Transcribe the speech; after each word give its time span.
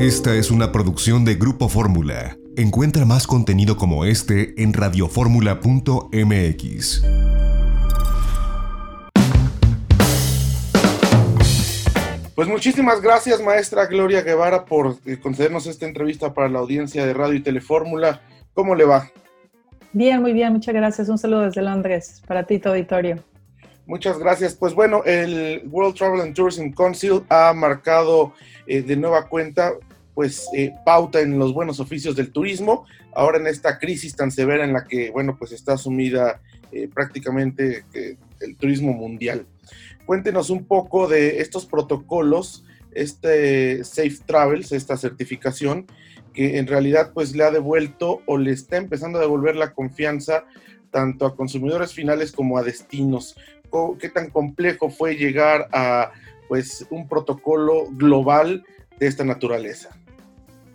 Esta 0.00 0.34
es 0.34 0.50
una 0.50 0.72
producción 0.72 1.24
de 1.26 1.34
Grupo 1.34 1.68
Fórmula. 1.68 2.38
Encuentra 2.56 3.04
más 3.04 3.26
contenido 3.26 3.76
como 3.76 4.06
este 4.06 4.54
en 4.56 4.72
radioformula.mx. 4.72 7.04
Pues 12.34 12.48
muchísimas 12.48 13.02
gracias, 13.02 13.42
maestra 13.42 13.84
Gloria 13.84 14.22
Guevara, 14.22 14.64
por 14.64 14.96
eh, 15.04 15.18
concedernos 15.20 15.66
esta 15.66 15.84
entrevista 15.84 16.32
para 16.32 16.48
la 16.48 16.60
audiencia 16.60 17.04
de 17.04 17.12
Radio 17.12 17.34
y 17.34 17.42
Telefórmula. 17.42 18.22
¿Cómo 18.54 18.74
le 18.74 18.86
va? 18.86 19.10
Bien, 19.92 20.22
muy 20.22 20.32
bien, 20.32 20.54
muchas 20.54 20.74
gracias. 20.74 21.10
Un 21.10 21.18
saludo 21.18 21.42
desde 21.42 21.60
Londres 21.60 22.22
para 22.26 22.46
ti, 22.46 22.58
tu 22.58 22.70
auditorio. 22.70 23.22
Muchas 23.84 24.18
gracias. 24.18 24.54
Pues 24.54 24.72
bueno, 24.72 25.02
el 25.04 25.68
World 25.70 25.94
Travel 25.94 26.22
and 26.22 26.34
Tourism 26.34 26.70
Council 26.70 27.20
ha 27.28 27.52
marcado 27.52 28.32
eh, 28.66 28.80
de 28.80 28.96
nueva 28.96 29.26
cuenta 29.26 29.74
pues 30.14 30.48
eh, 30.54 30.72
pauta 30.84 31.20
en 31.20 31.38
los 31.38 31.54
buenos 31.54 31.80
oficios 31.80 32.16
del 32.16 32.32
turismo, 32.32 32.86
ahora 33.14 33.38
en 33.38 33.46
esta 33.46 33.78
crisis 33.78 34.16
tan 34.16 34.30
severa 34.30 34.64
en 34.64 34.72
la 34.72 34.84
que, 34.84 35.10
bueno, 35.10 35.36
pues 35.38 35.52
está 35.52 35.76
sumida 35.76 36.40
prácticamente 36.94 37.84
el 38.40 38.56
turismo 38.56 38.92
mundial 38.92 39.44
cuéntenos 40.10 40.50
un 40.50 40.64
poco 40.64 41.06
de 41.06 41.40
estos 41.40 41.66
protocolos, 41.66 42.64
este 42.90 43.84
Safe 43.84 44.16
Travels, 44.26 44.72
esta 44.72 44.96
certificación, 44.96 45.86
que 46.34 46.58
en 46.58 46.66
realidad 46.66 47.12
pues 47.14 47.36
le 47.36 47.44
ha 47.44 47.52
devuelto 47.52 48.20
o 48.26 48.36
le 48.36 48.50
está 48.50 48.76
empezando 48.76 49.18
a 49.18 49.22
devolver 49.22 49.54
la 49.54 49.72
confianza 49.72 50.46
tanto 50.90 51.26
a 51.26 51.36
consumidores 51.36 51.94
finales 51.94 52.32
como 52.32 52.58
a 52.58 52.64
destinos. 52.64 53.36
¿Qué 54.00 54.08
tan 54.08 54.30
complejo 54.30 54.90
fue 54.90 55.14
llegar 55.14 55.68
a 55.72 56.10
pues 56.48 56.84
un 56.90 57.08
protocolo 57.08 57.86
global 57.92 58.64
de 59.00 59.06
esta 59.06 59.24
naturaleza? 59.24 59.88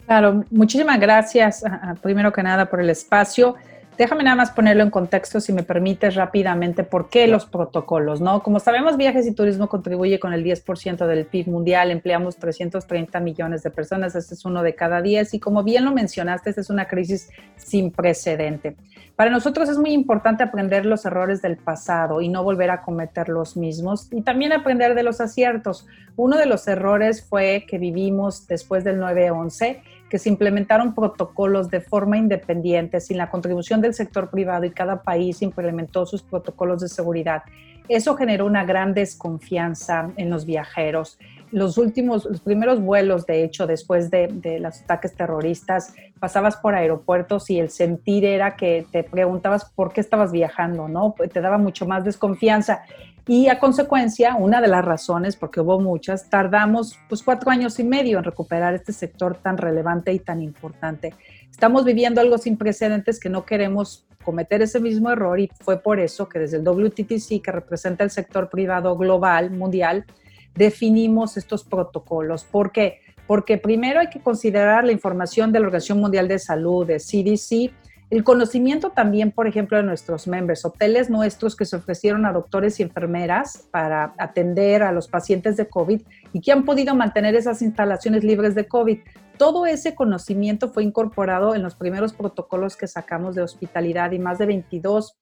Claro, 0.06 0.44
muchísimas 0.52 1.00
gracias 1.00 1.64
primero 2.02 2.34
que 2.34 2.44
nada 2.44 2.70
por 2.70 2.82
el 2.82 2.90
espacio. 2.90 3.56
Déjame 3.98 4.24
nada 4.24 4.36
más 4.36 4.52
ponerlo 4.52 4.84
en 4.84 4.90
contexto, 4.90 5.40
si 5.40 5.54
me 5.54 5.64
permites 5.64 6.16
rápidamente, 6.16 6.84
por 6.84 7.10
qué 7.10 7.28
los 7.28 7.46
protocolos, 7.46 8.20
¿no? 8.20 8.44
Como 8.44 8.60
sabemos, 8.60 8.98
viajes 8.98 9.26
y 9.26 9.34
turismo 9.34 9.70
contribuye 9.70 10.20
con 10.20 10.34
el 10.34 10.44
10% 10.44 11.08
del 11.08 11.26
PIB 11.26 11.48
mundial, 11.48 11.92
empleamos 11.92 12.36
330 12.36 13.22
millones 13.22 13.64
de 13.64 13.70
personas, 13.70 14.14
este 14.16 14.34
es 14.34 14.44
uno 14.44 14.64
de 14.64 14.76
cada 14.76 15.02
10 15.02 15.36
y 15.36 15.40
como 15.40 15.64
bien 15.64 15.86
lo 15.86 15.94
mencionaste, 15.94 16.50
esta 16.50 16.60
es 16.60 16.70
una 16.70 16.90
crisis 16.90 17.30
sin 17.56 17.90
precedente. 17.90 18.76
Para 19.16 19.32
nosotros 19.32 19.70
es 19.70 19.78
muy 19.78 19.94
importante 19.94 20.44
aprender 20.44 20.86
los 20.86 21.06
errores 21.06 21.42
del 21.42 21.56
pasado 21.56 22.20
y 22.20 22.28
no 22.28 22.44
volver 22.44 22.72
a 22.72 22.82
cometer 22.82 23.30
los 23.30 23.56
mismos 23.56 24.10
y 24.12 24.24
también 24.24 24.52
aprender 24.52 24.94
de 24.94 25.04
los 25.04 25.22
aciertos. 25.22 25.88
Uno 26.18 26.38
de 26.38 26.48
los 26.48 26.68
errores 26.68 27.26
fue 27.26 27.66
que 27.66 27.78
vivimos 27.78 28.46
después 28.46 28.84
del 28.84 29.00
9-11 29.00 29.82
que 30.10 30.20
se 30.20 30.30
implementaron 30.30 30.94
protocolos 30.94 31.70
de 31.70 31.82
forma 31.82 32.18
independiente, 32.18 33.02
sin 33.02 33.18
la 33.18 33.30
contribución 33.30 33.82
del 33.82 33.94
sector 33.94 34.30
privado 34.30 34.66
y 34.66 34.72
cada 34.72 35.02
país 35.02 35.42
implementó 35.42 36.06
sus 36.06 36.22
protocolos 36.22 36.82
de 36.82 36.90
seguridad. 36.90 37.44
Eso 37.88 38.16
generó 38.16 38.46
una 38.46 38.66
gran 38.66 38.94
desconfianza 38.94 40.12
en 40.18 40.30
los 40.30 40.46
viajeros. 40.46 41.20
Los 41.52 41.78
últimos, 41.78 42.26
los 42.26 42.42
primeros 42.42 42.82
vuelos, 42.82 43.26
de 43.26 43.44
hecho, 43.44 43.68
después 43.68 44.10
de, 44.10 44.60
los 44.60 44.82
ataques 44.82 45.16
terroristas, 45.16 45.94
pasabas 46.20 46.58
por 46.58 46.74
aeropuertos 46.74 47.50
y 47.50 47.60
el 47.60 47.70
sentir 47.70 48.26
era 48.26 48.56
que 48.56 48.86
te 48.92 49.04
preguntabas 49.04 49.66
por 49.66 49.94
qué 49.94 50.02
estabas 50.02 50.32
viajando, 50.32 50.88
¿no? 50.88 51.14
Te 51.32 51.42
daba 51.42 51.58
mucho 51.58 51.86
más 51.86 52.04
desconfianza. 52.04 52.84
Y 53.28 53.48
a 53.48 53.60
consecuencia, 53.60 54.36
una 54.36 54.62
de 54.62 54.68
las 54.68 54.86
razones, 54.86 55.36
porque 55.36 55.60
hubo 55.60 55.80
muchas, 55.80 56.30
tardamos 56.30 57.00
pues 57.10 57.24
cuatro 57.24 57.50
años 57.50 57.80
y 57.80 57.84
medio 57.84 58.20
en 58.20 58.24
recuperar 58.24 58.76
este 58.76 58.94
sector 58.94 59.36
tan 59.38 59.58
relevante 59.58 60.14
y 60.14 60.20
tan 60.20 60.44
importante. 60.44 61.16
Estamos 61.50 61.86
viviendo 61.86 62.22
algo 62.22 62.38
sin 62.38 62.56
precedentes 62.56 63.20
que 63.20 63.30
no 63.30 63.44
queremos 63.44 64.06
cometer 64.24 64.62
ese 64.62 64.80
mismo 64.80 65.10
error 65.10 65.40
y 65.40 65.50
fue 65.62 65.80
por 65.80 66.00
eso 66.00 66.30
que 66.30 66.40
desde 66.40 66.58
el 66.58 66.68
WTTC, 66.68 67.42
que 67.42 67.52
representa 67.52 68.04
el 68.04 68.12
sector 68.12 68.50
privado 68.50 68.96
global, 68.96 69.50
mundial, 69.50 70.06
definimos 70.54 71.36
estos 71.38 71.64
protocolos. 71.64 72.44
¿Por 72.44 72.72
qué? 72.72 73.00
Porque 73.26 73.58
primero 73.58 74.00
hay 74.00 74.10
que 74.10 74.20
considerar 74.20 74.84
la 74.84 74.92
información 74.92 75.52
de 75.52 75.60
la 75.60 75.66
Organización 75.66 76.00
Mundial 76.00 76.28
de 76.28 76.38
Salud, 76.38 76.86
de 76.86 76.98
CDC, 76.98 77.74
el 78.12 78.24
conocimiento 78.24 78.92
también, 78.92 79.32
por 79.32 79.48
ejemplo, 79.48 79.78
de 79.78 79.84
nuestros 79.84 80.28
members, 80.28 80.64
hoteles 80.64 81.10
nuestros 81.10 81.56
que 81.56 81.66
se 81.66 81.76
ofrecieron 81.76 82.26
a 82.26 82.34
doctores 82.34 82.80
y 82.80 82.84
enfermeras 82.84 83.68
para 83.72 84.14
atender 84.18 84.84
a 84.84 84.92
los 84.92 85.08
pacientes 85.08 85.58
de 85.58 85.68
COVID 85.68 86.02
y 86.32 86.42
que 86.42 86.52
han 86.52 86.66
podido 86.66 86.94
mantener 86.96 87.36
esas 87.36 87.62
instalaciones 87.64 88.24
libres 88.24 88.54
de 88.54 88.68
COVID. 88.68 89.00
Todo 89.38 89.66
ese 89.66 89.96
conocimiento 89.96 90.70
fue 90.70 90.84
incorporado 90.84 91.56
en 91.56 91.64
los 91.64 91.76
primeros 91.76 92.14
protocolos 92.14 92.78
que 92.78 92.88
sacamos 92.88 93.36
de 93.36 93.42
hospitalidad 93.42 94.12
y 94.12 94.20
más 94.20 94.38
de 94.38 94.46
22 94.46 95.18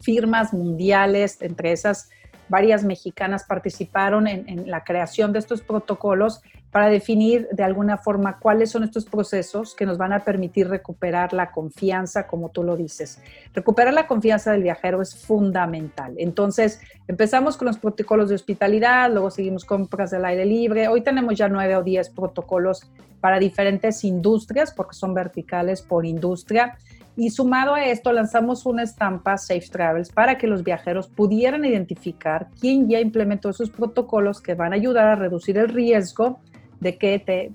firmas 0.00 0.52
mundiales, 0.52 1.40
entre 1.40 1.72
esas 1.72 2.08
varias 2.48 2.84
mexicanas 2.84 3.44
participaron 3.44 4.26
en, 4.26 4.70
la 4.70 4.84
creación 4.84 5.32
de 5.32 5.38
estos 5.38 5.62
protocolos 5.62 6.42
para 6.70 6.88
definir 6.88 7.48
de 7.50 7.62
alguna 7.62 7.96
forma 7.96 8.38
cuáles 8.38 8.70
son 8.70 8.84
estos 8.84 9.06
procesos 9.06 9.74
que 9.74 9.86
nos 9.86 9.96
van 9.96 10.12
a 10.12 10.20
permitir 10.20 10.68
recuperar 10.68 11.32
la 11.32 11.50
confianza, 11.50 12.26
como 12.26 12.50
tú 12.50 12.62
lo 12.62 12.76
dices. 12.76 13.22
Recuperar 13.54 13.94
la 13.94 14.06
confianza 14.06 14.52
del 14.52 14.62
viajero 14.62 15.00
es 15.00 15.14
fundamental. 15.14 16.14
Entonces, 16.18 16.80
empezamos 17.06 17.56
con 17.56 17.66
los 17.66 17.78
protocolos 17.78 18.28
de 18.28 18.34
hospitalidad, 18.34 19.10
luego 19.10 19.30
seguimos 19.30 19.64
con 19.64 19.78
compras 19.78 20.10
del 20.10 20.24
aire 20.24 20.44
libre. 20.44 20.88
Hoy 20.88 21.02
tenemos 21.02 21.36
ya 21.36 21.48
nueve 21.48 21.76
o 21.76 21.82
diez 21.82 22.10
protocolos 22.10 22.90
para 23.20 23.38
diferentes 23.38 24.04
industrias, 24.04 24.72
porque 24.72 24.94
son 24.94 25.14
verticales 25.14 25.82
por 25.82 26.04
industria. 26.04 26.76
Y 27.20 27.30
sumado 27.30 27.74
a 27.74 27.84
esto, 27.84 28.12
lanzamos 28.12 28.64
una 28.64 28.84
estampa 28.84 29.36
Safe 29.38 29.66
Travels 29.72 30.12
para 30.12 30.38
que 30.38 30.46
los 30.46 30.62
viajeros 30.62 31.08
pudieran 31.08 31.64
identificar 31.64 32.46
quién 32.60 32.88
ya 32.88 33.00
implementó 33.00 33.50
esos 33.50 33.70
protocolos 33.70 34.40
que 34.40 34.54
van 34.54 34.72
a 34.72 34.76
ayudar 34.76 35.08
a 35.08 35.16
reducir 35.16 35.58
el 35.58 35.68
riesgo 35.68 36.38
de 36.78 36.96
que 36.96 37.18
te, 37.18 37.50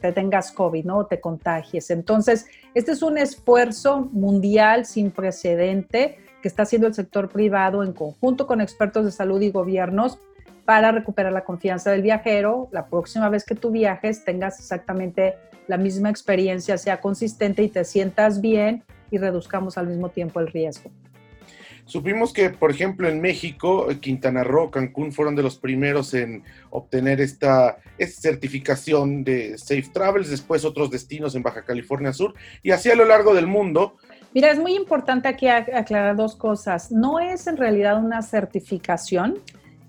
te 0.00 0.10
tengas 0.10 0.50
COVID, 0.50 0.84
¿no? 0.84 1.06
te 1.06 1.20
contagies. 1.20 1.90
Entonces, 1.90 2.46
este 2.74 2.90
es 2.90 3.02
un 3.04 3.16
esfuerzo 3.16 4.08
mundial 4.10 4.86
sin 4.86 5.12
precedente 5.12 6.18
que 6.42 6.48
está 6.48 6.64
haciendo 6.64 6.88
el 6.88 6.94
sector 6.94 7.28
privado 7.28 7.84
en 7.84 7.92
conjunto 7.92 8.48
con 8.48 8.60
expertos 8.60 9.04
de 9.04 9.12
salud 9.12 9.40
y 9.40 9.52
gobiernos 9.52 10.18
para 10.64 10.90
recuperar 10.90 11.32
la 11.32 11.44
confianza 11.44 11.92
del 11.92 12.02
viajero. 12.02 12.68
La 12.72 12.86
próxima 12.86 13.28
vez 13.28 13.44
que 13.44 13.54
tú 13.54 13.70
viajes 13.70 14.24
tengas 14.24 14.58
exactamente 14.58 15.36
la 15.68 15.76
misma 15.76 16.10
experiencia, 16.10 16.76
sea 16.76 17.00
consistente 17.00 17.62
y 17.62 17.68
te 17.68 17.84
sientas 17.84 18.40
bien 18.40 18.82
y 19.10 19.18
reduzcamos 19.18 19.78
al 19.78 19.86
mismo 19.86 20.08
tiempo 20.08 20.40
el 20.40 20.48
riesgo. 20.48 20.90
Supimos 21.86 22.32
que, 22.32 22.50
por 22.50 22.72
ejemplo, 22.72 23.08
en 23.08 23.20
México, 23.20 23.86
Quintana 24.00 24.42
Roo, 24.42 24.72
Cancún 24.72 25.12
fueron 25.12 25.36
de 25.36 25.44
los 25.44 25.56
primeros 25.56 26.14
en 26.14 26.42
obtener 26.70 27.20
esta, 27.20 27.78
esta, 27.96 28.22
certificación 28.22 29.22
de 29.22 29.56
Safe 29.56 29.86
Travels, 29.92 30.28
después 30.28 30.64
otros 30.64 30.90
destinos 30.90 31.36
en 31.36 31.44
Baja 31.44 31.64
California 31.64 32.12
Sur 32.12 32.34
y 32.64 32.72
así 32.72 32.90
a 32.90 32.96
lo 32.96 33.04
largo 33.04 33.34
del 33.34 33.46
mundo. 33.46 33.96
Mira, 34.34 34.50
es 34.50 34.58
muy 34.58 34.74
importante 34.74 35.28
aquí 35.28 35.46
aclarar 35.46 36.16
dos 36.16 36.34
cosas. 36.34 36.90
No 36.90 37.20
es 37.20 37.46
en 37.46 37.56
realidad 37.56 38.02
una 38.04 38.20
certificación 38.20 39.38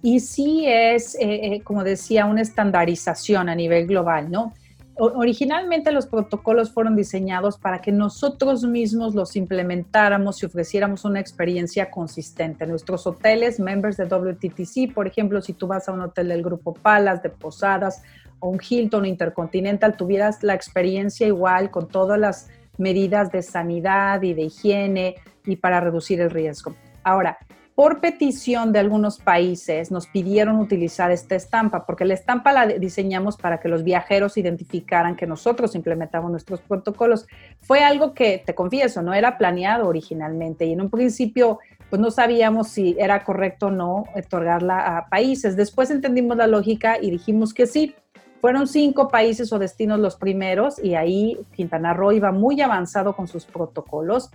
y 0.03 0.19
sí 0.19 0.66
es, 0.67 1.16
eh, 1.16 1.19
eh, 1.22 1.61
como 1.63 1.84
decía, 1.84 2.28
una 2.28 2.44
estandarización 2.44 3.49
a 3.49 3.55
nivel 3.55 3.88
global, 3.88 4.29
¿no? 4.29 4.53
Originalmente 5.00 5.91
los 5.91 6.08
protocolos 6.08 6.72
fueron 6.72 6.96
diseñados 6.96 7.58
para 7.58 7.81
que 7.81 7.91
nosotros 7.91 8.63
mismos 8.63 9.16
los 9.16 9.35
implementáramos 9.35 10.41
y 10.41 10.46
ofreciéramos 10.46 11.06
una 11.06 11.19
experiencia 11.19 11.91
consistente. 11.91 12.66
Nuestros 12.66 13.06
hoteles, 13.06 13.59
members 13.59 13.97
de 13.97 14.06
WTTC, 14.06 14.94
por 14.94 15.08
ejemplo, 15.08 15.41
si 15.41 15.53
tú 15.53 15.68
vas 15.68 15.88
a 15.88 15.91
un 15.91 16.02
hotel 16.02 16.30
del 16.30 16.44
grupo 16.44 16.74
Palas, 16.74 17.22
de 17.22 17.30
Posadas, 17.30 18.02
o 18.40 18.50
un 18.50 18.59
Hilton 18.68 19.06
Intercontinental, 19.06 19.97
tuvieras 19.97 20.44
la 20.44 20.53
experiencia 20.53 21.26
igual 21.26 21.72
con 21.72 21.88
todas 21.88 22.20
las 22.20 22.49
medidas 22.78 23.32
de 23.32 23.41
sanidad 23.41 24.22
y 24.22 24.34
de 24.34 24.44
higiene 24.44 25.16
y 25.46 25.55
para 25.55 25.79
reducir 25.79 26.22
el 26.22 26.29
riesgo. 26.29 26.76
Ahora, 27.03 27.38
por 27.78 28.02
petición 28.02 28.74
de 28.74 28.79
algunos 28.79 29.20
países 29.20 29.91
nos 29.91 30.08
pidieron 30.08 30.59
utilizar 30.59 31.12
esta 31.12 31.35
estampa, 31.35 31.85
porque 31.85 32.06
la 32.06 32.16
estampa 32.16 32.52
la 32.52 32.66
diseñamos 32.66 33.38
para 33.38 33.59
que 33.59 33.70
los 33.70 33.84
viajeros 33.84 34.35
identificaran 34.35 35.16
que 35.16 35.28
nosotros 35.28 35.76
implementamos 35.76 36.32
nuestros 36.32 36.59
protocolos. 36.62 37.28
Fue 37.62 37.84
algo 37.84 38.16
que, 38.16 38.41
te 38.44 38.56
confieso, 38.56 39.03
no 39.03 39.14
era 39.14 39.38
planeado 39.38 39.88
originalmente 39.88 40.66
y 40.66 40.74
en 40.74 40.82
un 40.82 40.90
principio 40.90 41.59
pues 41.91 42.02
no 42.02 42.09
sabíamos 42.09 42.70
si 42.70 42.96
era 42.97 43.24
correcto 43.24 43.68
o 43.68 43.72
no 43.72 44.06
otorgarla 44.16 44.97
a 44.97 45.08
países. 45.08 45.56
Después 45.56 45.91
entendimos 45.91 46.35
la 46.35 46.47
lógica 46.47 46.97
y 47.00 47.12
dijimos 47.12 47.53
que 47.53 47.68
sí. 47.68 47.94
Fueron 48.41 48.68
cinco 48.68 49.08
países 49.08 49.53
o 49.53 49.59
destinos 49.59 50.00
los 50.00 50.16
primeros 50.16 50.84
y 50.84 50.96
ahí 50.96 51.38
Quintana 51.56 51.94
Roo 51.94 52.12
iba 52.12 52.32
muy 52.32 52.59
avanzado 52.59 53.16
con 53.16 53.28
sus 53.28 53.46
protocolos 53.46 54.32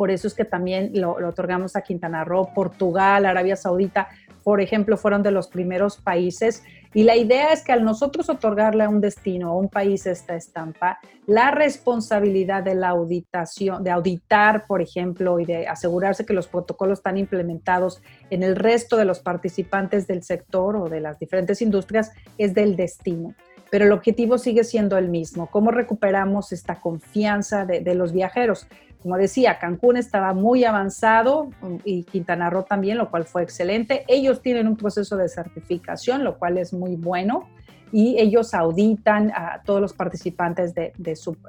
por 0.00 0.10
eso 0.10 0.28
es 0.28 0.32
que 0.32 0.46
también 0.46 0.92
lo, 0.94 1.10
otorgamos 1.28 1.76
a 1.76 1.82
Quintana 1.82 2.24
Roo, 2.24 2.54
Portugal, 2.54 3.26
Arabia 3.26 3.54
Saudita, 3.54 4.08
por 4.42 4.62
ejemplo, 4.62 4.96
fueron 4.96 5.22
de 5.22 5.30
los 5.30 5.48
primeros 5.48 5.98
países. 5.98 6.62
Y 6.94 7.02
la 7.02 7.16
idea 7.16 7.52
es 7.52 7.62
que 7.62 7.72
al 7.72 7.84
nosotros 7.84 8.30
otorgarle 8.30 8.84
a 8.84 8.88
un 8.88 9.02
destino 9.02 9.50
a 9.50 9.56
un 9.58 9.68
país 9.68 10.06
esta 10.06 10.36
estampa, 10.36 10.98
la 11.26 11.50
responsabilidad 11.50 12.62
de 12.62 12.76
la 12.76 12.88
auditación, 12.88 13.84
de 13.84 13.90
auditar, 13.90 14.66
por 14.66 14.80
ejemplo, 14.80 15.38
y 15.38 15.44
de 15.44 15.68
asegurarse 15.68 16.24
que 16.24 16.32
los 16.32 16.48
protocolos 16.48 17.00
están 17.00 17.18
implementados 17.18 18.00
en 18.30 18.42
el 18.42 18.56
resto 18.56 18.96
de 18.96 19.04
los 19.04 19.20
participantes 19.20 20.06
del 20.06 20.22
sector 20.22 20.76
o 20.76 20.88
de 20.88 21.00
las 21.00 21.18
diferentes 21.18 21.60
industrias, 21.60 22.10
es 22.38 22.54
del 22.54 22.74
destino 22.74 23.34
pero 23.70 23.84
el 23.84 23.92
objetivo 23.92 24.36
sigue 24.36 24.64
siendo 24.64 24.98
el 24.98 25.08
mismo. 25.08 25.46
¿Cómo 25.46 25.70
recuperamos 25.70 26.52
esta 26.52 26.80
confianza 26.80 27.64
de, 27.64 27.94
los 27.94 28.12
viajeros? 28.12 28.66
Como 29.02 29.16
decía, 29.16 29.58
Cancún 29.58 29.96
estaba 29.96 30.34
muy 30.34 30.64
avanzado 30.64 31.50
y 31.84 32.04
Quintana 32.04 32.50
Roo 32.50 32.64
también, 32.64 32.98
lo 32.98 33.10
cual 33.10 33.24
fue 33.24 33.42
excelente. 33.42 34.04
Ellos 34.08 34.42
tienen 34.42 34.68
un 34.68 34.76
proceso 34.76 35.16
de 35.16 35.28
certificación, 35.28 36.22
lo 36.22 36.38
cual 36.38 36.58
es 36.58 36.72
muy 36.72 36.96
bueno, 36.96 37.48
y 37.92 38.18
ellos 38.18 38.54
auditan 38.54 39.32
a 39.34 39.62
todos 39.64 39.80
los 39.80 39.92
participantes 39.92 40.74
de, 40.74 40.92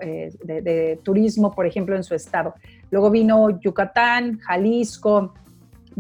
eh, 0.02 1.00
turismo, 1.04 1.52
por 1.52 1.66
ejemplo, 1.66 1.96
en 1.96 2.04
su 2.04 2.16
estado. 2.16 2.56
Luego 2.90 3.12
vino 3.12 3.60
Yucatán, 3.60 4.40
Jalisco, 4.40 5.34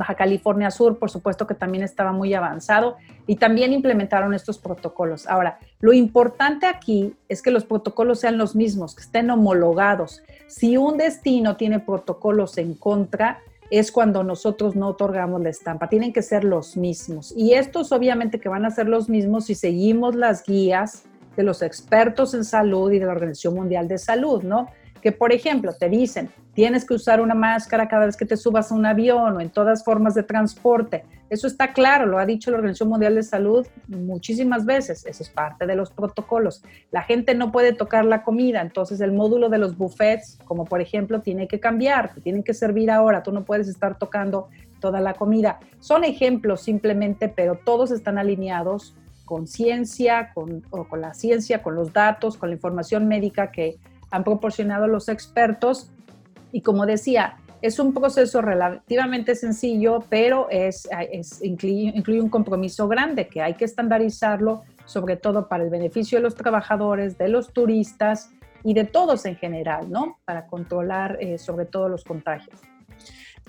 Baja 0.01 0.15
California 0.15 0.71
Sur, 0.71 0.97
por 0.97 1.11
supuesto 1.11 1.45
que 1.45 1.53
también 1.53 1.83
estaba 1.83 2.11
muy 2.11 2.33
avanzado 2.33 2.95
y 3.27 3.35
también 3.35 3.71
implementaron 3.71 4.33
estos 4.33 4.57
protocolos. 4.57 5.27
Ahora, 5.27 5.59
lo 5.79 5.93
importante 5.93 6.65
aquí 6.65 7.13
es 7.29 7.43
que 7.43 7.51
los 7.51 7.65
protocolos 7.65 8.19
sean 8.19 8.39
los 8.39 8.55
mismos, 8.55 8.95
que 8.95 9.03
estén 9.03 9.29
homologados. 9.29 10.23
Si 10.47 10.75
un 10.75 10.97
destino 10.97 11.55
tiene 11.55 11.79
protocolos 11.79 12.57
en 12.57 12.73
contra, 12.73 13.41
es 13.69 13.91
cuando 13.91 14.23
nosotros 14.23 14.75
no 14.75 14.87
otorgamos 14.87 15.39
la 15.39 15.49
estampa. 15.49 15.87
Tienen 15.87 16.13
que 16.13 16.23
ser 16.23 16.43
los 16.43 16.75
mismos. 16.75 17.31
Y 17.37 17.53
estos 17.53 17.91
obviamente 17.91 18.39
que 18.39 18.49
van 18.49 18.65
a 18.65 18.71
ser 18.71 18.87
los 18.87 19.07
mismos 19.07 19.45
si 19.45 19.53
seguimos 19.53 20.15
las 20.15 20.43
guías 20.43 21.03
de 21.37 21.43
los 21.43 21.61
expertos 21.61 22.33
en 22.33 22.43
salud 22.43 22.91
y 22.91 22.97
de 22.97 23.05
la 23.05 23.11
Organización 23.11 23.53
Mundial 23.53 23.87
de 23.87 23.99
Salud, 23.99 24.41
¿no? 24.41 24.65
que, 25.01 25.11
por 25.11 25.33
ejemplo, 25.33 25.73
te 25.73 25.89
dicen, 25.89 26.29
tienes 26.53 26.85
que 26.85 26.93
usar 26.93 27.21
una 27.21 27.35
máscara 27.35 27.87
cada 27.87 28.05
vez 28.05 28.17
que 28.17 28.25
te 28.25 28.37
subas 28.37 28.71
a 28.71 28.75
un 28.75 28.85
avión 28.85 29.37
o 29.37 29.41
en 29.41 29.49
todas 29.49 29.83
formas 29.83 30.13
de 30.15 30.23
transporte. 30.23 31.05
Eso 31.29 31.47
está 31.47 31.71
claro, 31.71 32.05
lo 32.05 32.19
ha 32.19 32.25
dicho 32.25 32.51
la 32.51 32.57
Organización 32.57 32.89
Mundial 32.89 33.15
de 33.15 33.23
Salud 33.23 33.65
muchísimas 33.87 34.65
veces. 34.65 35.05
Eso 35.05 35.23
es 35.23 35.29
parte 35.29 35.65
de 35.65 35.75
los 35.75 35.91
protocolos. 35.91 36.61
La 36.91 37.03
gente 37.03 37.35
no 37.35 37.51
puede 37.51 37.71
tocar 37.71 38.03
la 38.03 38.23
comida, 38.23 38.61
entonces 38.61 38.99
el 38.99 39.13
módulo 39.13 39.47
de 39.49 39.57
los 39.57 39.77
buffets, 39.77 40.39
como 40.43 40.65
por 40.65 40.81
ejemplo, 40.81 41.21
tiene 41.21 41.47
que 41.47 41.59
cambiar, 41.59 42.13
te 42.13 42.21
tienen 42.21 42.43
que 42.43 42.53
servir 42.53 42.91
ahora, 42.91 43.23
tú 43.23 43.31
no 43.31 43.45
puedes 43.45 43.69
estar 43.69 43.97
tocando 43.97 44.49
toda 44.81 44.99
la 44.99 45.13
comida. 45.13 45.59
Son 45.79 46.03
ejemplos 46.03 46.61
simplemente, 46.61 47.29
pero 47.29 47.55
todos 47.63 47.91
están 47.91 48.17
alineados 48.17 48.93
con 49.23 49.47
ciencia, 49.47 50.31
con, 50.33 50.59
con 50.59 50.99
la 50.99 51.13
ciencia, 51.13 51.63
con 51.63 51.75
los 51.75 51.93
datos, 51.93 52.35
con 52.35 52.49
la 52.49 52.55
información 52.55 53.07
médica 53.07 53.51
que 53.51 53.77
han 54.09 54.25
proporcionado 54.25 54.87
los 54.87 55.07
expertos. 55.07 55.89
Y 56.51 56.61
como 56.61 56.85
decía, 56.85 57.37
es 57.61 57.79
un 57.79 57.93
proceso 57.93 58.41
relativamente 58.41 59.35
sencillo, 59.35 60.03
pero 60.09 60.49
es, 60.49 60.87
incluye, 61.41 62.21
un 62.21 62.29
compromiso 62.29 62.87
grande 62.87 63.27
que 63.27 63.41
hay 63.41 63.53
que 63.53 63.65
estandarizarlo, 63.65 64.63
sobre 64.85 65.15
todo 65.15 65.47
para 65.47 65.63
el 65.63 65.69
beneficio 65.69 66.17
de 66.17 66.23
los 66.23 66.35
trabajadores, 66.35 67.17
de 67.17 67.29
los 67.29 67.53
turistas 67.53 68.31
y 68.63 68.73
de 68.73 68.85
todos 68.85 69.25
en 69.25 69.35
general, 69.35 69.89
¿no? 69.91 70.19
Para 70.25 70.47
controlar 70.47 71.17
eh, 71.19 71.37
sobre 71.37 71.65
todo 71.65 71.87
los 71.87 72.03
contagios. 72.03 72.59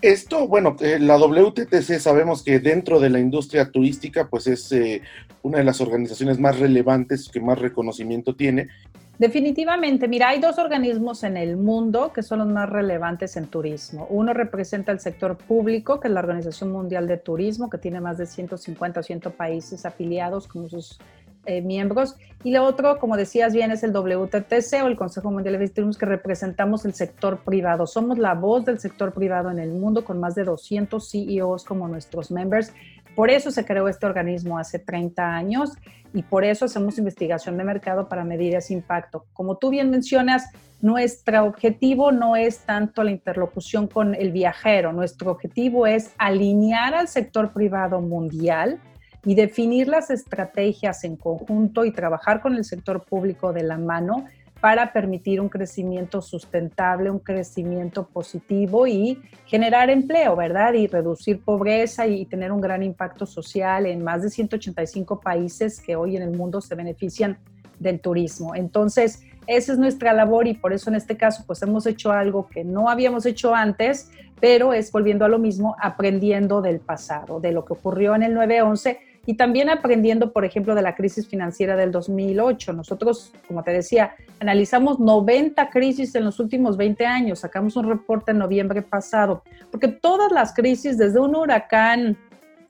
Esto, 0.01 0.49
bueno, 0.49 0.77
eh, 0.81 0.99
la 0.99 1.17
WTTC 1.17 1.99
sabemos 2.01 2.43
que 2.43 2.59
dentro 2.59 2.99
de 2.99 3.09
la 3.09 3.21
industria 3.21 3.71
turística, 3.71 4.29
pues 4.29 4.47
es 4.47 4.73
eh, 4.73 5.01
una 5.43 5.59
de 5.59 5.65
las 5.65 5.81
organizaciones 5.81 6.39
más 6.39 6.59
relevantes 6.59 7.29
que 7.29 7.41
más 7.41 7.59
reconocimiento 7.59 8.35
tiene 8.35 8.69
Definitivamente, 9.19 10.09
mira, 10.09 10.31
hay 10.31 10.41
dos 10.41 10.59
organismos 10.59 11.23
en 11.23 11.37
el 11.37 11.56
mundo 11.56 12.12
que 12.12 12.23
son 12.23 12.41
los 12.41 12.49
más 12.49 12.69
relevantes 12.69 13.37
en 13.37 13.47
turismo. 13.47 14.06
Uno 14.11 14.32
representa 14.32 14.91
el 14.91 15.00
sector 15.00 15.37
público, 15.37 16.00
que 16.00 16.09
es 16.09 16.14
la 16.14 16.20
Organización 16.20 16.73
Mundial 16.73 17.06
de 17.06 17.19
Turismo, 17.19 17.70
que 17.70 17.79
tiene 17.79 18.00
más 18.00 18.19
de 18.19 18.26
150 18.26 19.00
o 19.00 19.03
100 19.03 19.20
países 19.37 19.85
afiliados 19.85 20.49
como 20.49 20.69
sus 20.69 20.99
eh, 21.47 21.62
miembros. 21.62 22.17
Y 22.44 22.55
el 22.55 22.62
otro, 22.62 22.99
como 22.99 23.17
decías 23.17 23.53
bien, 23.53 23.71
es 23.71 23.83
el 23.85 23.93
WTTC 23.93 24.83
o 24.83 24.87
el 24.87 24.97
Consejo 24.97 25.31
Mundial 25.31 25.59
de 25.59 25.69
Turismo, 25.69 25.99
que 25.99 26.06
representamos 26.06 26.85
el 26.85 26.94
sector 26.94 27.39
privado. 27.44 27.87
Somos 27.87 28.19
la 28.19 28.35
voz 28.35 28.65
del 28.65 28.81
sector 28.81 29.12
privado 29.12 29.50
en 29.50 29.59
el 29.59 29.71
mundo 29.71 30.05
con 30.05 30.19
más 30.19 30.35
de 30.35 30.44
200 30.44 31.09
CEOs 31.09 31.65
como 31.65 31.87
nuestros 31.87 32.31
members 32.31 32.73
por 33.15 33.31
eso 33.31 33.50
se 33.50 33.65
creó 33.65 33.89
este 33.89 34.06
organismo 34.06 34.59
hace 34.59 34.79
30 34.79 35.35
años 35.35 35.73
y 36.15 36.23
por 36.23 36.44
eso 36.44 36.65
hacemos 36.65 36.99
investigación 36.99 37.56
de 37.56 37.65
mercado 37.65 38.09
para 38.09 38.25
medir 38.25 38.55
ese 38.55 38.73
impacto. 38.73 39.27
Como 39.33 39.56
tú 39.56 39.71
bien 39.71 39.91
mencionas, 39.91 40.50
nuestro 40.81 41.44
objetivo 41.44 42.11
no 42.11 42.37
es 42.37 42.61
tanto 42.61 43.05
la 43.05 43.11
interlocución 43.11 43.87
con 43.87 44.15
el 44.15 44.33
viajero, 44.33 44.93
nuestro 44.93 45.31
objetivo 45.31 45.87
es 45.87 46.12
alinear 46.19 46.94
al 46.94 47.09
sector 47.09 47.53
privado 47.53 48.00
mundial 48.00 48.81
y 49.25 49.35
definir 49.35 49.89
las 49.89 50.11
estrategias 50.11 51.05
en 51.05 51.17
conjunto 51.17 51.85
y 51.85 51.93
trabajar 51.93 52.41
con 52.41 52.55
el 52.55 52.65
sector 52.65 53.05
público 53.05 53.53
de 53.53 53.63
la 53.63 53.79
mano 53.79 54.27
para 54.63 54.93
permitir 54.93 55.41
un 55.41 55.49
crecimiento 55.49 56.23
sustentable, 56.23 57.11
un 57.11 57.19
crecimiento 57.19 58.07
positivo 58.07 58.87
y 58.87 59.21
generar 59.45 59.91
empleo, 59.91 60.37
¿verdad? 60.37 60.75
Y 60.75 60.87
reducir 60.87 61.41
pobreza 61.43 62.07
y 62.07 62.27
tener 62.27 62.53
un 62.53 62.61
gran 62.61 62.85
impacto 62.85 63.27
social 63.27 63.87
en 63.87 64.05
más 64.05 64.23
de 64.23 64.31
185 64.31 65.21
países 65.21 65.81
que 65.81 65.97
hoy 65.97 66.17
en 66.17 66.23
el 66.23 66.31
mundo 66.31 66.61
se 66.61 66.77
benefician 66.77 67.39
del 67.81 67.99
turismo. 67.99 68.55
Entonces, 68.55 69.25
esa 69.49 69.73
es 69.73 69.79
nuestra 69.79 70.13
labor 70.13 70.47
y 70.47 70.55
por 70.55 70.73
eso 70.73 70.91
en 70.91 70.95
este 70.95 71.17
caso 71.17 71.43
pues 71.45 71.61
hemos 71.63 71.85
hecho 71.87 72.13
algo 72.13 72.49
que 72.49 72.63
no 72.63 72.89
habíamos 72.89 73.27
hecho 73.27 73.57
antes, 73.57 74.13
pero 74.41 74.73
es 74.73 74.93
volviendo 74.93 75.25
a 75.25 75.29
lo 75.29 75.41
mismo, 75.41 75.75
aprendiendo 75.81 76.63
del 76.63 76.79
pasado, 76.79 77.41
de 77.41 77.51
lo 77.51 77.65
que 77.65 77.73
ocurrió 77.73 78.15
en 78.15 78.23
el 78.23 78.35
911 78.35 79.12
y 79.27 79.35
también 79.35 79.71
aprendiendo, 79.71 80.33
por 80.33 80.45
ejemplo, 80.45 80.75
de 80.75 80.83
la 80.83 80.95
crisis 80.95 81.29
financiera 81.29 81.77
del 81.77 81.93
2008. 81.93 82.73
Nosotros, 82.73 83.33
como 83.47 83.63
te 83.63 83.71
decía, 83.71 84.15
analizamos 84.41 84.99
90 84.99 85.71
crisis 85.71 86.15
en 86.15 86.25
los 86.25 86.41
últimos 86.41 86.77
20 86.77 87.07
años, 87.07 87.41
sacamos 87.41 87.77
un 87.77 87.89
reporte 87.89 88.33
en 88.33 88.39
noviembre 88.39 88.83
pasado, 88.83 89.43
porque 89.71 89.89
todas 89.89 90.33
las 90.33 90.53
crisis, 90.53 90.99
desde 90.99 91.21
un 91.21 91.37
huracán, 91.37 92.17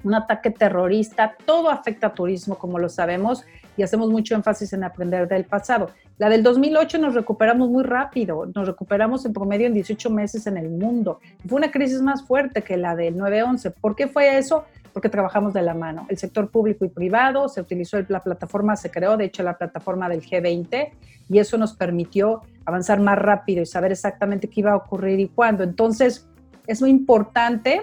un 0.05 0.15
ataque 0.15 0.51
terrorista, 0.51 1.35
todo 1.45 1.71
afecta 1.71 2.09
a 2.09 2.15
turismo, 2.15 2.57
como 2.57 2.79
lo 2.79 2.89
sabemos, 2.89 3.45
y 3.77 3.83
hacemos 3.83 4.11
mucho 4.11 4.35
énfasis 4.35 4.73
en 4.73 4.85
aprender 4.85 5.29
del 5.29 5.45
pasado. 5.45 5.91
La 6.19 6.29
del 6.29 6.43
2008 6.43 6.99
nos 6.99 7.15
recuperamos 7.15 7.69
muy 7.71 7.85
rápido, 7.85 8.47
nos 8.55 8.67
recuperamos 8.67 9.25
en 9.25 9.33
promedio 9.33 9.67
en 9.67 9.75
18 9.75 10.11
meses 10.11 10.47
en 10.47 10.57
el 10.57 10.69
mundo. 10.69 11.21
Fue 11.47 11.57
una 11.57 11.71
crisis 11.71 12.03
más 12.03 12.25
fuerte 12.25 12.63
que 12.63 12.77
la 12.77 12.95
del 12.95 13.17
9-11. 13.17 13.73
¿Por 13.81 13.97
qué 13.97 14.09
fue 14.09 14.39
eso? 14.39 14.65
porque 14.93 15.09
trabajamos 15.09 15.55
de 15.55 15.63
la 15.63 15.75
mano. 15.75 16.07
El 16.09 16.19
sector 16.19 16.51
público 16.51 16.85
y 16.85 16.89
privado, 16.89 17.49
se 17.49 17.61
utilizó 17.61 17.99
la 18.09 18.21
plataforma, 18.21 18.77
se 18.77 18.91
creó 18.91 19.17
de 19.17 19.25
hecho 19.25 19.43
la 19.43 19.57
plataforma 19.57 20.09
del 20.09 20.23
G20 20.23 20.91
y 21.29 21.39
eso 21.39 21.57
nos 21.57 21.75
permitió 21.75 22.43
avanzar 22.65 23.01
más 23.01 23.19
rápido 23.19 23.63
y 23.63 23.67
saber 23.67 23.93
exactamente 23.93 24.49
qué 24.49 24.61
iba 24.61 24.73
a 24.73 24.77
ocurrir 24.77 25.19
y 25.21 25.29
cuándo. 25.29 25.65
Entonces, 25.65 26.29
es 26.67 26.81
muy 26.81 26.91
importante 26.91 27.83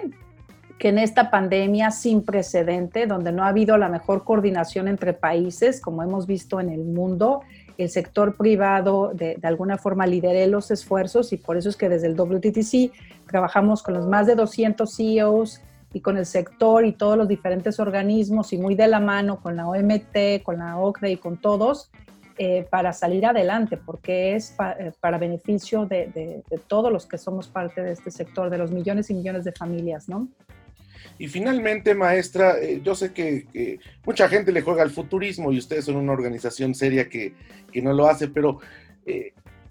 que 0.80 0.88
en 0.88 0.98
esta 0.98 1.30
pandemia 1.30 1.90
sin 1.90 2.22
precedente, 2.22 3.06
donde 3.06 3.32
no 3.32 3.44
ha 3.44 3.48
habido 3.48 3.76
la 3.76 3.90
mejor 3.90 4.24
coordinación 4.24 4.88
entre 4.88 5.12
países, 5.12 5.78
como 5.78 6.02
hemos 6.02 6.26
visto 6.26 6.58
en 6.58 6.70
el 6.70 6.84
mundo, 6.84 7.42
el 7.76 7.90
sector 7.90 8.34
privado 8.34 9.12
de, 9.14 9.36
de, 9.36 9.46
alguna 9.46 9.76
forma 9.76 10.06
lidere 10.06 10.46
los 10.46 10.70
esfuerzos 10.70 11.34
y 11.34 11.36
por 11.36 11.58
eso 11.58 11.68
es 11.68 11.76
que 11.76 11.90
desde 11.90 12.06
el 12.06 12.16
WTTC 12.16 12.92
trabajamos 13.28 13.82
con 13.82 13.92
los 13.92 14.06
más 14.06 14.26
de 14.26 14.34
200 14.34 14.90
CEOs 14.90 15.60
y 15.92 16.00
con 16.00 16.16
el 16.16 16.24
sector 16.24 16.86
y 16.86 16.92
todos 16.92 17.18
los 17.18 17.28
diferentes 17.28 17.78
organismos 17.78 18.54
y 18.54 18.56
muy 18.58 18.74
de 18.74 18.88
la 18.88 19.00
mano 19.00 19.38
con 19.38 19.56
la 19.56 19.68
OMT, 19.68 20.42
con 20.42 20.60
la 20.60 20.78
OCDE 20.78 21.12
y 21.12 21.16
con 21.18 21.36
todos 21.36 21.90
eh, 22.38 22.66
para 22.70 22.94
salir 22.94 23.26
adelante, 23.26 23.76
porque 23.76 24.34
es 24.34 24.56
eh, 24.78 24.92
para 24.98 25.18
beneficio 25.18 25.84
de, 25.84 26.42
todos 26.68 26.90
los 26.90 27.04
que 27.04 27.18
somos 27.18 27.48
parte 27.48 27.82
de 27.82 27.92
este 27.92 28.10
sector, 28.10 28.48
de 28.48 28.56
los 28.56 28.70
millones 28.70 29.10
y 29.10 29.14
millones 29.14 29.44
de 29.44 29.52
familias, 29.52 30.08
¿no? 30.08 30.26
Y 31.18 31.28
finalmente, 31.28 31.94
maestra, 31.94 32.58
eh, 32.58 32.80
yo 32.84 32.94
sé 32.94 33.12
que, 33.12 33.78
mucha 34.04 34.28
gente 34.28 34.52
le 34.52 34.62
juega 34.62 34.82
al 34.82 34.90
futurismo 34.90 35.52
y 35.52 35.58
ustedes 35.58 35.84
son 35.84 35.96
una 35.96 36.12
organización 36.12 36.74
seria 36.74 37.08
que, 37.08 37.34
que 37.72 37.82
no 37.82 37.92
lo 37.92 38.06
hace, 38.06 38.28
pero 38.28 38.60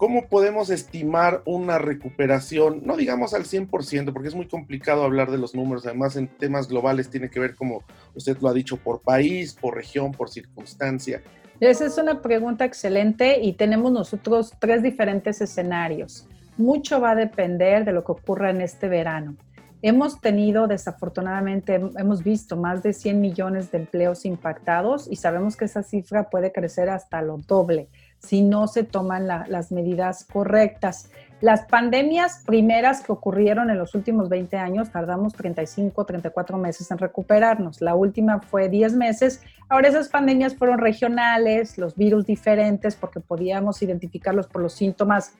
¿Cómo 0.00 0.28
podemos 0.28 0.70
estimar 0.70 1.42
una 1.44 1.76
recuperación, 1.76 2.80
no 2.86 2.96
digamos 2.96 3.34
al 3.34 3.44
100%, 3.44 4.14
porque 4.14 4.28
es 4.28 4.34
muy 4.34 4.48
complicado 4.48 5.04
hablar 5.04 5.30
de 5.30 5.36
los 5.36 5.54
números, 5.54 5.84
además 5.84 6.16
en 6.16 6.26
temas 6.26 6.68
globales 6.68 7.10
tiene 7.10 7.28
que 7.28 7.38
ver, 7.38 7.54
como 7.54 7.84
usted 8.14 8.38
lo 8.40 8.48
ha 8.48 8.54
dicho, 8.54 8.78
por 8.78 9.02
país, 9.02 9.52
por 9.52 9.74
región, 9.74 10.12
por 10.12 10.30
circunstancia? 10.30 11.20
Esa 11.60 11.84
es 11.84 11.98
una 11.98 12.22
pregunta 12.22 12.64
excelente 12.64 13.42
y 13.42 13.52
tenemos 13.52 13.92
nosotros 13.92 14.54
tres 14.58 14.82
diferentes 14.82 15.42
escenarios. 15.42 16.26
Mucho 16.56 16.98
va 16.98 17.10
a 17.10 17.14
depender 17.14 17.84
de 17.84 17.92
lo 17.92 18.02
que 18.02 18.12
ocurra 18.12 18.48
en 18.48 18.62
este 18.62 18.88
verano. 18.88 19.36
Hemos 19.82 20.20
tenido, 20.20 20.66
desafortunadamente, 20.66 21.74
hemos 21.74 22.22
visto 22.22 22.56
más 22.56 22.82
de 22.82 22.92
100 22.92 23.20
millones 23.20 23.70
de 23.70 23.78
empleos 23.78 24.26
impactados 24.26 25.08
y 25.10 25.16
sabemos 25.16 25.56
que 25.56 25.64
esa 25.64 25.82
cifra 25.82 26.28
puede 26.28 26.52
crecer 26.52 26.90
hasta 26.90 27.22
lo 27.22 27.38
doble 27.38 27.88
si 28.18 28.42
no 28.42 28.66
se 28.66 28.84
toman 28.84 29.26
las 29.26 29.72
medidas 29.72 30.24
correctas. 30.24 31.10
Las 31.40 31.64
pandemias 31.64 32.42
primeras 32.44 33.00
que 33.00 33.12
ocurrieron 33.12 33.70
en 33.70 33.78
los 33.78 33.94
últimos 33.94 34.28
20 34.28 34.58
años 34.58 34.90
tardamos 34.90 35.32
35, 35.32 36.04
34 36.04 36.58
meses 36.58 36.90
en 36.90 36.98
recuperarnos. 36.98 37.80
La 37.80 37.94
última 37.94 38.40
fue 38.40 38.68
10 38.68 38.92
meses. 38.94 39.40
Ahora 39.70 39.88
esas 39.88 40.10
pandemias 40.10 40.54
fueron 40.54 40.78
regionales, 40.78 41.78
los 41.78 41.96
virus 41.96 42.26
diferentes, 42.26 42.94
porque 42.94 43.20
podíamos 43.20 43.80
identificarlos 43.80 44.48
por 44.48 44.60
los 44.60 44.74
síntomas, 44.74 45.32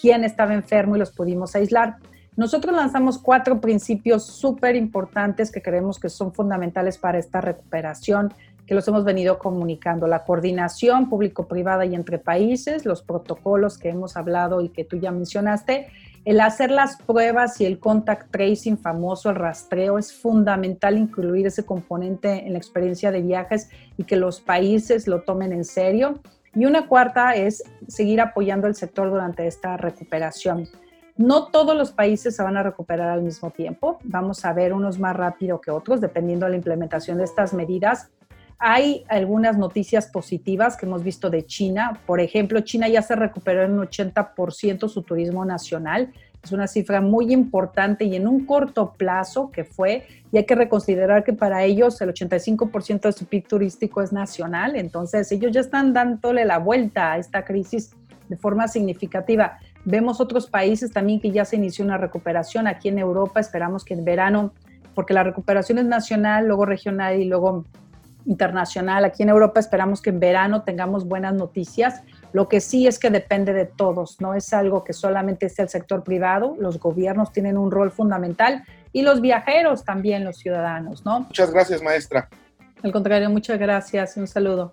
quién 0.00 0.22
estaba 0.22 0.54
enfermo 0.54 0.94
y 0.94 1.00
los 1.00 1.10
pudimos 1.10 1.56
aislar. 1.56 1.96
Nosotros 2.38 2.72
lanzamos 2.72 3.18
cuatro 3.18 3.60
principios 3.60 4.24
súper 4.24 4.76
importantes 4.76 5.50
que 5.50 5.60
creemos 5.60 5.98
que 5.98 6.08
son 6.08 6.32
fundamentales 6.32 6.96
para 6.96 7.18
esta 7.18 7.40
recuperación, 7.40 8.32
que 8.64 8.76
los 8.76 8.86
hemos 8.86 9.04
venido 9.04 9.40
comunicando. 9.40 10.06
La 10.06 10.22
coordinación 10.22 11.08
público-privada 11.08 11.84
y 11.84 11.96
entre 11.96 12.20
países, 12.20 12.86
los 12.86 13.02
protocolos 13.02 13.76
que 13.76 13.88
hemos 13.88 14.16
hablado 14.16 14.60
y 14.60 14.68
que 14.68 14.84
tú 14.84 14.98
ya 14.98 15.10
mencionaste, 15.10 15.88
el 16.24 16.38
hacer 16.40 16.70
las 16.70 17.02
pruebas 17.02 17.60
y 17.60 17.66
el 17.66 17.80
contact 17.80 18.30
tracing 18.30 18.78
famoso, 18.78 19.30
el 19.30 19.34
rastreo, 19.34 19.98
es 19.98 20.12
fundamental 20.12 20.96
incluir 20.96 21.48
ese 21.48 21.66
componente 21.66 22.46
en 22.46 22.52
la 22.52 22.58
experiencia 22.60 23.10
de 23.10 23.20
viajes 23.20 23.68
y 23.96 24.04
que 24.04 24.14
los 24.14 24.40
países 24.40 25.08
lo 25.08 25.22
tomen 25.22 25.52
en 25.52 25.64
serio. 25.64 26.20
Y 26.54 26.66
una 26.66 26.86
cuarta 26.86 27.34
es 27.34 27.64
seguir 27.88 28.20
apoyando 28.20 28.68
el 28.68 28.76
sector 28.76 29.10
durante 29.10 29.48
esta 29.48 29.76
recuperación. 29.76 30.68
No 31.18 31.48
todos 31.48 31.76
los 31.76 31.90
países 31.90 32.36
se 32.36 32.44
van 32.44 32.56
a 32.56 32.62
recuperar 32.62 33.08
al 33.08 33.22
mismo 33.22 33.50
tiempo. 33.50 33.98
Vamos 34.04 34.44
a 34.44 34.52
ver 34.52 34.72
unos 34.72 35.00
más 35.00 35.16
rápido 35.16 35.60
que 35.60 35.72
otros, 35.72 36.00
dependiendo 36.00 36.46
de 36.46 36.50
la 36.50 36.56
implementación 36.56 37.18
de 37.18 37.24
estas 37.24 37.52
medidas. 37.52 38.08
Hay 38.60 39.04
algunas 39.08 39.58
noticias 39.58 40.06
positivas 40.06 40.76
que 40.76 40.86
hemos 40.86 41.02
visto 41.02 41.28
de 41.28 41.44
China. 41.44 42.00
Por 42.06 42.20
ejemplo, 42.20 42.60
China 42.60 42.86
ya 42.86 43.02
se 43.02 43.16
recuperó 43.16 43.64
en 43.64 43.72
un 43.72 43.88
80% 43.88 44.88
su 44.88 45.02
turismo 45.02 45.44
nacional. 45.44 46.12
Es 46.40 46.52
una 46.52 46.68
cifra 46.68 47.00
muy 47.00 47.32
importante 47.32 48.04
y 48.04 48.14
en 48.14 48.28
un 48.28 48.46
corto 48.46 48.94
plazo 48.96 49.50
que 49.50 49.64
fue, 49.64 50.06
y 50.30 50.36
hay 50.36 50.46
que 50.46 50.54
reconsiderar 50.54 51.24
que 51.24 51.32
para 51.32 51.64
ellos 51.64 52.00
el 52.00 52.14
85% 52.14 53.00
de 53.00 53.12
su 53.12 53.26
PIB 53.26 53.48
turístico 53.48 54.02
es 54.02 54.12
nacional, 54.12 54.76
entonces 54.76 55.32
ellos 55.32 55.50
ya 55.50 55.60
están 55.62 55.92
dándole 55.92 56.44
la 56.44 56.58
vuelta 56.58 57.14
a 57.14 57.18
esta 57.18 57.44
crisis 57.44 57.90
de 58.28 58.36
forma 58.36 58.68
significativa. 58.68 59.58
Vemos 59.84 60.20
otros 60.20 60.46
países 60.46 60.92
también 60.92 61.20
que 61.20 61.30
ya 61.30 61.44
se 61.44 61.56
inició 61.56 61.84
una 61.84 61.98
recuperación. 61.98 62.66
Aquí 62.66 62.88
en 62.88 62.98
Europa 62.98 63.40
esperamos 63.40 63.84
que 63.84 63.94
en 63.94 64.04
verano, 64.04 64.52
porque 64.94 65.14
la 65.14 65.22
recuperación 65.22 65.78
es 65.78 65.86
nacional, 65.86 66.46
luego 66.46 66.66
regional 66.66 67.20
y 67.20 67.24
luego 67.24 67.64
internacional. 68.26 69.04
Aquí 69.04 69.22
en 69.22 69.30
Europa 69.30 69.58
esperamos 69.60 70.02
que 70.02 70.10
en 70.10 70.20
verano 70.20 70.62
tengamos 70.62 71.06
buenas 71.06 71.34
noticias. 71.34 72.02
Lo 72.32 72.48
que 72.48 72.60
sí 72.60 72.86
es 72.86 72.98
que 72.98 73.10
depende 73.10 73.54
de 73.54 73.64
todos, 73.64 74.20
no 74.20 74.34
es 74.34 74.52
algo 74.52 74.84
que 74.84 74.92
solamente 74.92 75.46
esté 75.46 75.62
el 75.62 75.70
sector 75.70 76.04
privado, 76.04 76.54
los 76.58 76.78
gobiernos 76.78 77.32
tienen 77.32 77.56
un 77.56 77.70
rol 77.70 77.90
fundamental 77.90 78.64
y 78.92 79.02
los 79.02 79.22
viajeros 79.22 79.84
también, 79.84 80.24
los 80.24 80.36
ciudadanos, 80.36 81.06
¿no? 81.06 81.20
Muchas 81.20 81.50
gracias, 81.50 81.82
maestra. 81.82 82.28
Al 82.82 82.92
contrario, 82.92 83.30
muchas 83.30 83.58
gracias 83.58 84.16
y 84.16 84.20
un 84.20 84.26
saludo. 84.26 84.72